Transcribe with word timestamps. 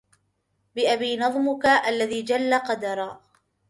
بأبي 0.75 1.17
نظمك 1.17 1.65
الذي 1.65 2.21
جل 2.21 2.53
قدرا 2.59 3.21